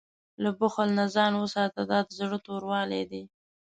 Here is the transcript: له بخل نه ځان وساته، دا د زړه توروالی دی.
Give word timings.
له 0.43 0.49
بخل 0.59 0.87
نه 0.99 1.05
ځان 1.15 1.33
وساته، 1.37 1.81
دا 1.91 1.99
د 2.07 2.09
زړه 2.19 2.37
توروالی 2.45 3.03
دی. 3.11 3.23